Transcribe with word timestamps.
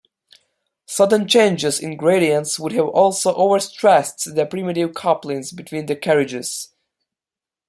Sudden 0.87 1.27
changes 1.27 1.79
in 1.79 1.95
gradients 1.95 2.57
would 2.57 2.71
have 2.71 2.87
also 2.87 3.35
overstressed 3.37 4.33
the 4.33 4.47
primitive 4.47 4.95
couplings 4.95 5.51
between 5.51 5.85
the 5.85 5.95
carriages. 5.95 6.71